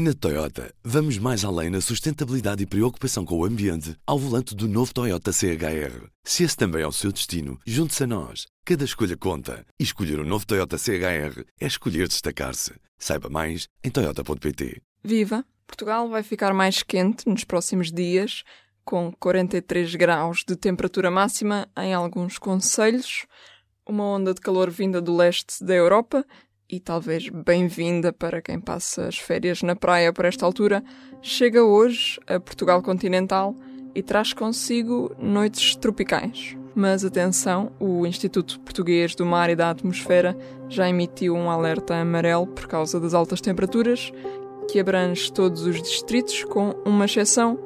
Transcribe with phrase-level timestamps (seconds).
[0.00, 4.68] Na Toyota, vamos mais além na sustentabilidade e preocupação com o ambiente ao volante do
[4.68, 6.06] novo Toyota CHR.
[6.22, 8.46] Se esse também é o seu destino, junte-se a nós.
[8.64, 9.66] Cada escolha conta.
[9.76, 12.74] E escolher o um novo Toyota CHR é escolher destacar-se.
[12.96, 14.80] Saiba mais em Toyota.pt.
[15.02, 15.44] Viva!
[15.66, 18.44] Portugal vai ficar mais quente nos próximos dias,
[18.84, 23.26] com 43 graus de temperatura máxima em alguns conselhos,
[23.84, 26.24] uma onda de calor vinda do leste da Europa
[26.70, 30.84] e talvez bem-vinda para quem passa as férias na praia por esta altura,
[31.22, 33.56] chega hoje a Portugal continental
[33.94, 36.56] e traz consigo noites tropicais.
[36.74, 40.36] Mas atenção, o Instituto Português do Mar e da Atmosfera
[40.68, 44.12] já emitiu um alerta amarelo por causa das altas temperaturas,
[44.70, 47.58] que abrange todos os distritos, com uma exceção: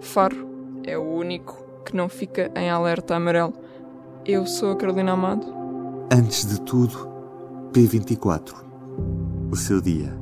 [0.00, 0.46] Faro
[0.84, 3.54] é o único que não fica em alerta amarelo.
[4.26, 5.46] Eu sou a Carolina Amado.
[6.12, 7.11] Antes de tudo,
[7.72, 8.52] P24.
[9.50, 10.14] O seu dia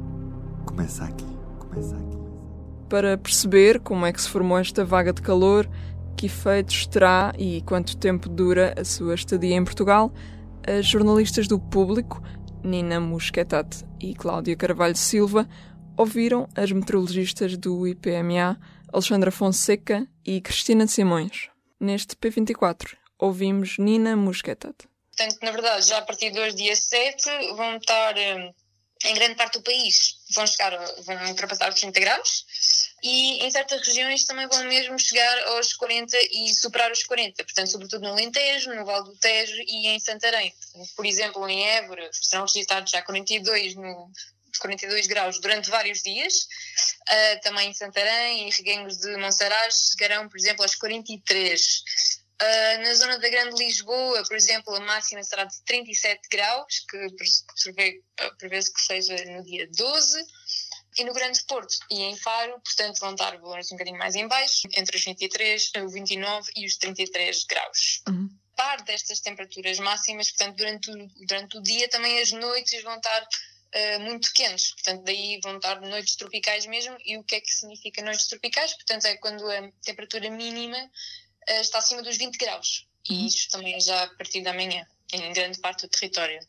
[0.64, 1.26] começa aqui.
[1.58, 2.16] Começa aqui.
[2.88, 5.68] Para perceber como é que se formou esta vaga de calor,
[6.16, 10.12] que efeitos terá e quanto tempo dura a sua estadia em Portugal,
[10.64, 12.22] as jornalistas do Público,
[12.62, 15.48] Nina Musquetat e Cláudia Carvalho Silva,
[15.96, 18.60] ouviram as meteorologistas do IPMA,
[18.92, 21.48] Alexandra Fonseca e Cristina Simões.
[21.80, 24.88] Neste P24, ouvimos Nina Musquetat.
[25.20, 28.54] Portanto, na verdade, já a partir de hoje, dia 7, vão estar hum,
[29.04, 32.46] em grande parte do país, vão chegar, vão ultrapassar os 30 graus
[33.02, 37.70] e em certas regiões também vão mesmo chegar aos 40 e superar os 40, portanto,
[37.70, 40.54] sobretudo no Alentejo, no Val do Tejo e em Santarém.
[40.96, 44.10] Por exemplo, em Évora serão registrados já 42 no
[44.58, 46.34] 42 graus durante vários dias.
[46.34, 51.82] Uh, também em Santarém e Reguengos de Monsaraz chegarão, por exemplo, aos 43.
[52.42, 56.96] Uh, na zona da Grande Lisboa, por exemplo, a máxima será de 37 graus, que
[58.18, 60.24] ah, prevê-se que seja no dia 12.
[60.98, 64.26] E no Grande Porto e em Faro, portanto, vão estar valores um bocadinho mais em
[64.26, 68.02] baixo, entre os 23, os 29 e os 33 graus.
[68.08, 68.28] Uhum.
[68.56, 73.26] Par destas temperaturas máximas, portanto, durante o, durante o dia também as noites vão estar
[73.72, 77.52] Uh, muito quentes, portanto daí vão estar noites tropicais mesmo, e o que é que
[77.54, 78.74] significa noites tropicais?
[78.74, 80.90] Portanto é quando a temperatura mínima
[81.48, 82.86] está acima dos 20 graus.
[83.08, 83.26] E uhum.
[83.26, 86.40] isso também já a partir da manhã, em grande parte do território.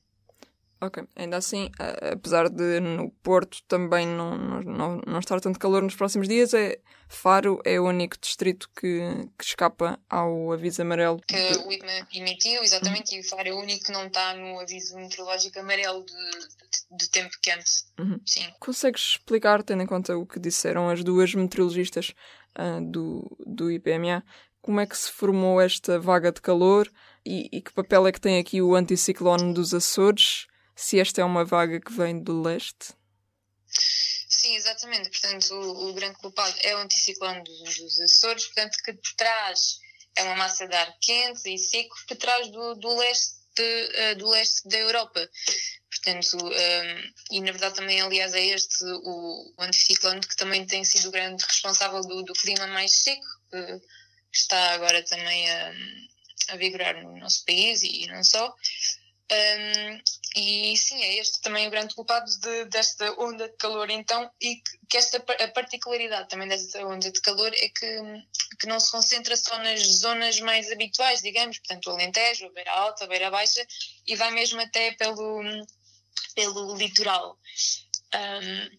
[0.84, 1.70] Ok, ainda assim,
[2.12, 6.80] apesar de no Porto também não, não, não estar tanto calor nos próximos dias, é,
[7.08, 9.00] Faro é o único distrito que,
[9.38, 11.22] que escapa ao aviso amarelo.
[11.28, 13.18] Que o IPMA emitiu, exatamente, uhum.
[13.18, 16.98] e o Faro é o único que não está no aviso meteorológico amarelo de, de,
[16.98, 17.84] de tempo quente.
[18.00, 18.20] Uhum.
[18.26, 18.52] Sim.
[18.60, 22.12] Consegues explicar, tendo em conta o que disseram as duas meteorologistas
[22.58, 24.24] uh, do, do IPMA,
[24.62, 26.92] como é que se formou esta vaga de calor
[27.26, 31.24] e, e, que papel é que tem aqui o anticiclone dos Açores, se esta é
[31.24, 32.94] uma vaga que vem do leste?
[33.68, 35.10] Sim, exatamente.
[35.10, 39.80] Portanto, o, o grande culpado é o anticiclone dos, dos, Açores, portanto, que traz,
[40.16, 44.30] é uma massa de ar quente e seco que traz do, do leste, uh, do
[44.30, 45.30] leste da Europa.
[45.92, 50.66] Portanto, um, ehm, e na verdade também, aliás, é este o, o anticiclone que também
[50.66, 53.28] tem sido o grande responsável do, do clima mais seco.
[54.32, 55.74] Uh, está agora também a,
[56.50, 58.56] a vigorar no nosso país e não só.
[59.32, 60.02] Um,
[60.36, 64.58] e sim, é este também o grande culpado de, desta onda de calor, então, e
[64.58, 68.02] que, que, esta a particularidade também desta onda de calor é que,
[68.60, 72.72] que não se concentra só nas zonas mais habituais, digamos, portanto, o Alentejo, a Beira
[72.72, 73.66] Alta, a Beira Baixa,
[74.06, 75.42] e vai mesmo até pelo,
[76.36, 77.38] pelo litoral.
[78.14, 78.70] Um,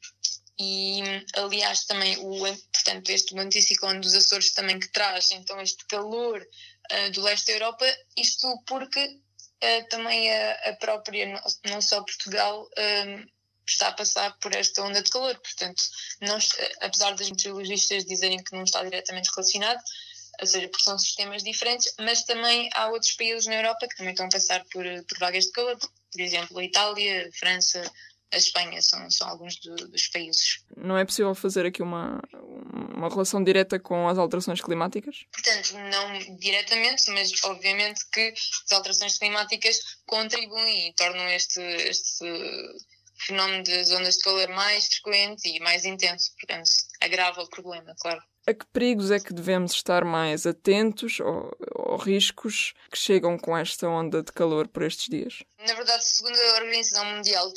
[0.62, 1.02] e
[1.34, 2.38] aliás também o
[2.72, 7.52] portanto este anticiclone dos Açores também que traz então este calor uh, do leste da
[7.54, 7.84] Europa
[8.16, 13.26] isto porque uh, também a, a, própria não só Portugal um,
[13.66, 15.38] está a passar por esta onda de calor.
[15.38, 15.82] Portanto
[16.20, 16.38] não,
[16.80, 19.80] apesar das meteorologistas dizerem que não está diretamente relacionado
[20.40, 24.12] ou seja, porque são sistemas diferentes, mas também há outros países na Europa que também
[24.12, 27.92] estão a passar por, por vagas de calor, por exemplo, a Itália, a França,
[28.32, 30.64] a Espanha são, são alguns do, dos países.
[30.76, 32.20] Não é possível fazer aqui uma,
[32.94, 35.24] uma relação direta com as alterações climáticas?
[35.32, 38.32] Portanto, não diretamente, mas obviamente que
[38.64, 42.24] as alterações climáticas contribuem e tornam este, este
[43.26, 46.32] fenómeno de ondas de calor mais frequente e mais intenso.
[46.40, 46.70] Portanto,
[47.00, 48.22] agrava o problema, claro.
[48.46, 51.56] A que perigos é que devemos estar mais atentos ou,
[51.92, 55.42] ou, riscos que chegam com esta onda de calor por estes dias?
[55.58, 57.52] Na verdade, segundo a Organização Mundial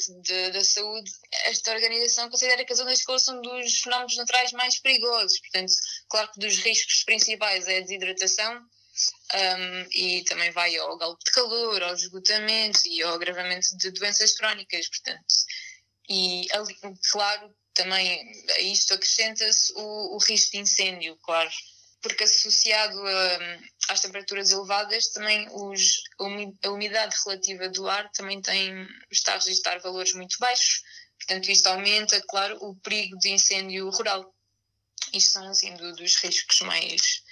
[0.54, 1.12] da Saúde,
[1.46, 5.40] esta organização considera que as ondas de calor são dos fenómenos naturais mais perigosos.
[5.40, 5.74] Portanto,
[6.10, 8.62] claro que dos riscos principais é a desidratação,
[9.34, 14.34] um, e também vai ao galope de calor, ao esgotamento e ao agravamento de doenças
[14.34, 15.34] crónicas, portanto.
[16.10, 16.48] E,
[17.12, 21.50] claro, também a isto acrescenta-se o, o risco de incêndio, claro
[22.06, 23.60] porque associado a,
[23.90, 26.04] às temperaturas elevadas, também os,
[26.64, 30.84] a umidade relativa do ar também tem, está a registrar valores muito baixos.
[31.18, 34.32] Portanto, isto aumenta, claro, o perigo de incêndio rural.
[35.14, 37.24] Isto são, assim, do, dos riscos mais.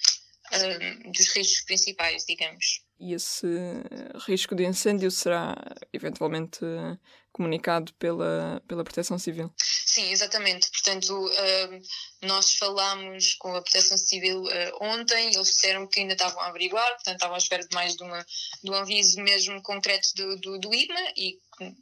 [0.51, 2.82] Uh, dos riscos principais, digamos.
[2.99, 3.47] E esse
[4.25, 5.55] risco de incêndio será
[5.91, 6.59] eventualmente
[7.33, 9.51] comunicado pela, pela Proteção Civil?
[9.57, 10.69] Sim, exatamente.
[10.71, 11.81] Portanto, uh,
[12.27, 14.49] nós falámos com a Proteção Civil uh,
[14.81, 18.03] ontem, eles disseram que ainda estavam a averiguar, portanto, estavam à espera de mais de,
[18.03, 18.25] uma,
[18.63, 21.39] de um aviso mesmo concreto do, do, do IGMA e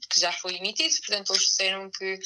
[0.10, 2.20] que já foi emitido, portanto, eles disseram que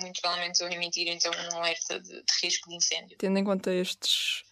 [0.00, 3.16] muito provavelmente vão emitir então um alerta de, de risco de incêndio.
[3.18, 4.42] Tendo em conta estes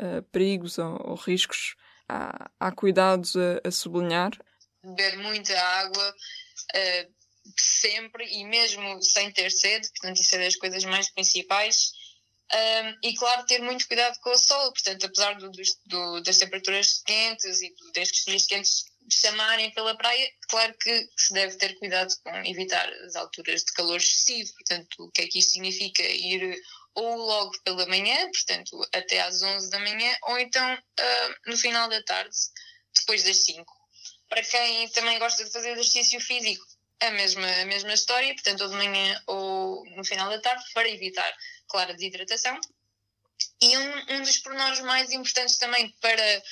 [0.00, 1.74] uh, perigos ou, ou, riscos,
[2.08, 4.32] há, há cuidados a, a sublinhar?
[4.82, 6.14] Beber muita água
[7.58, 11.92] sempre e mesmo sem ter sede, portanto, isso é das coisas mais principais.
[12.52, 15.50] Um, e claro, ter muito cuidado com o sol, portanto, apesar do,
[15.86, 21.56] do, das temperaturas quentes e destes dias quentes chamarem pela praia, claro que se deve
[21.56, 24.52] ter cuidado com evitar as alturas de calor excessivo.
[24.54, 26.02] Portanto, o que é que isto significa?
[26.02, 26.60] Ir
[26.94, 31.88] ou logo pela manhã, portanto, até às 11 da manhã, ou então uh, no final
[31.88, 32.34] da tarde,
[32.98, 33.64] depois das 5.
[34.28, 36.64] Para quem também gosta de fazer exercício físico,
[37.00, 40.88] a mesma, a mesma história, portanto, ou de manhã ou no final da tarde, para
[40.88, 41.30] evitar,
[41.68, 42.58] claro, a desidratação.
[43.60, 46.42] E um, um dos pormenores mais importantes também para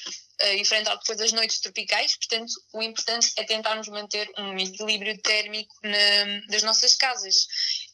[0.54, 6.46] enfrentar depois as noites tropicais, portanto, o importante é tentarmos manter um equilíbrio térmico na,
[6.48, 7.46] das nossas casas.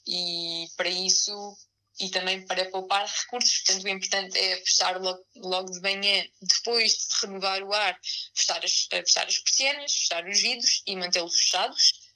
[0.06, 1.56] E para isso,
[2.00, 6.92] e também para poupar recursos, portanto, o importante é fechar logo, logo de manhã, depois
[6.92, 7.98] de renovar o ar,
[8.34, 12.10] fechar as, fechar as persianas, fechar os vidros e mantê-los fechados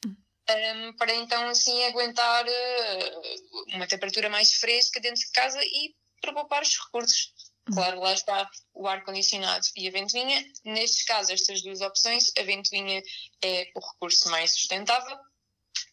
[0.50, 6.32] um, para então assim aguentar uh, uma temperatura mais fresca dentro de casa e para
[6.32, 7.33] poupar os recursos.
[7.68, 7.74] Uhum.
[7.74, 10.44] Claro, lá está o ar-condicionado e a ventoinha.
[10.64, 13.02] Nestes casos, estas duas opções, a ventoinha
[13.42, 15.18] é o recurso mais sustentável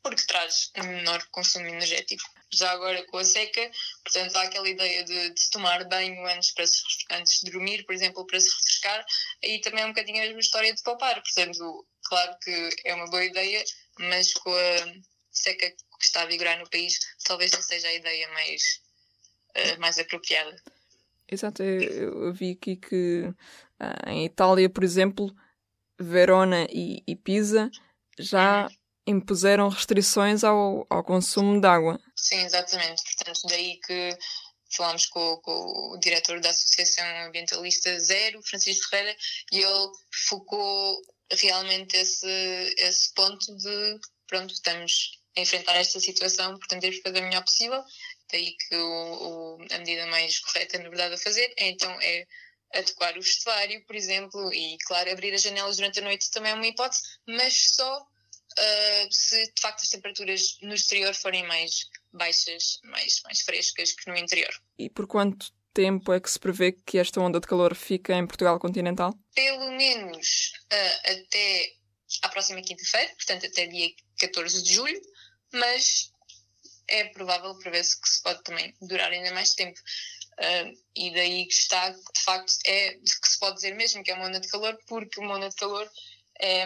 [0.03, 2.23] porque traz menor consumo energético.
[2.53, 3.71] Já agora com a seca,
[4.03, 6.81] portanto, há aquela ideia de, de tomar banho antes, para se,
[7.11, 9.05] antes de dormir, por exemplo, para se refrescar,
[9.43, 11.21] aí também é um bocadinho a mesma história de poupar.
[11.21, 13.63] Portanto, claro que é uma boa ideia,
[13.99, 14.93] mas com a
[15.31, 18.81] seca que está a vigorar no país, talvez não seja a ideia mais,
[19.55, 20.61] uh, mais apropriada.
[21.31, 25.33] Exato, eu, vi aqui que uh, em Itália, por exemplo,
[25.99, 27.71] Verona e, e Pisa
[28.19, 28.67] já
[29.07, 31.99] impuseram restrições ao, ao consumo de água.
[32.15, 33.01] Sim, exatamente.
[33.15, 34.17] Portanto, daí que
[34.75, 39.15] falámos com, com, o diretor da Associação Ambientalista Zero, Francisco Ferreira,
[39.51, 39.91] e ele
[40.27, 41.01] focou
[41.31, 47.19] realmente esse, esse ponto de pronto, estamos a enfrentar esta situação, portanto temos que fazer
[47.19, 47.83] o melhor possível.
[48.31, 52.25] Daí que o, o, a medida mais correta, na verdade, a fazer é então é
[52.73, 56.55] adequar o vestuário, por exemplo, e claro, abrir as janelas durante a noite também é
[56.55, 62.79] uma hipótese, mas só uh, se de facto as temperaturas no exterior forem mais baixas,
[62.83, 64.51] mais, mais frescas que no interior.
[64.77, 68.27] E por quanto tempo é que se prevê que esta onda de calor fica em
[68.27, 69.13] Portugal continental?
[69.33, 71.73] Pelo menos uh, até
[72.23, 73.89] à próxima quinta-feira, portanto até dia
[74.19, 75.01] 14 de julho,
[75.53, 76.10] mas
[76.91, 79.79] é provável, prevê-se que se pode também durar ainda mais tempo.
[80.39, 84.15] Uh, e daí que está, de facto, é que se pode dizer mesmo que é
[84.15, 85.89] uma onda de calor, porque uma onda de calor
[86.39, 86.63] é,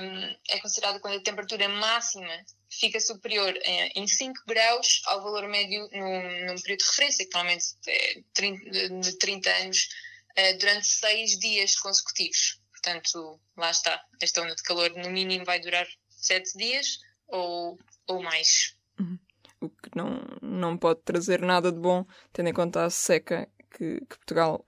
[0.50, 2.46] é considerada quando a temperatura máxima
[2.80, 3.54] fica superior
[3.96, 8.90] em 5 graus ao valor médio num, num, período de referência, que normalmente é 30,
[9.00, 9.90] de 30 anos,
[10.36, 12.60] eh, durante 6 dias consecutivos.
[12.72, 18.22] Portanto, lá está, esta onda de calor no mínimo vai durar 7 dias ou, ou
[18.22, 18.76] mais.
[19.00, 19.18] Uhum.
[19.66, 24.00] O que não, não pode trazer nada de bom, tendo em conta a seca que,
[24.02, 24.66] que Portugal,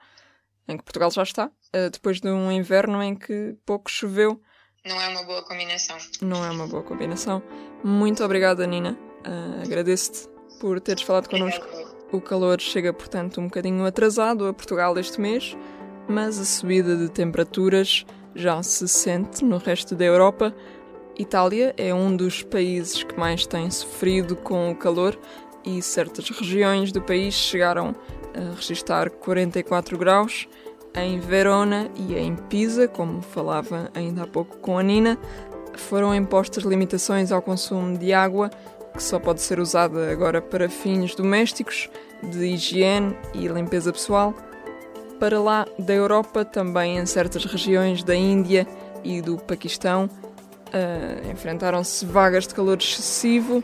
[0.68, 4.42] em que Portugal já está, eh, depois de um inverno em que pouco choveu
[4.88, 5.98] não é uma boa combinação.
[6.22, 7.44] Não é uma boa combinação.
[7.84, 8.98] Muito obrigada, Nina.
[9.25, 10.30] Uh, Agradeço-te
[10.62, 11.66] por teres falado connosco.
[12.12, 15.58] O calor chega, portanto, um bocadinho atrasado a Portugal este mês,
[16.08, 20.56] mas a subida de temperaturas já se sente no resto da Europa.
[21.18, 25.18] Itália é um dos países que mais tem sofrido com o calor
[25.66, 27.96] e certas regiões do país chegaram
[28.36, 30.48] a registrar 44 graus
[30.96, 35.18] em Verona e em Pisa, como falava ainda há pouco com a Nina,
[35.76, 38.50] foram impostas limitações ao consumo de água,
[38.94, 41.90] que só pode ser usada agora para fins domésticos,
[42.24, 44.34] de higiene e limpeza pessoal.
[45.20, 48.68] Para lá da Europa, também em certas regiões da Índia
[49.04, 50.10] e do Paquistão,
[50.68, 53.64] uh, enfrentaram-se vagas de calor excessivo,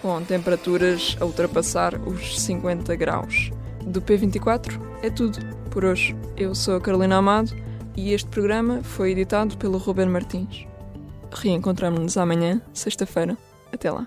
[0.00, 3.50] com temperaturas a ultrapassar os 50 graus.
[3.86, 5.38] Do P24 é tudo
[5.70, 6.16] por hoje.
[6.36, 7.52] Eu sou a Carolina Amado
[7.96, 10.66] e este programa foi editado pelo Ruben Martins.
[11.32, 13.36] Reencontramos-nos amanhã, sexta-feira.
[13.72, 14.06] Até lá.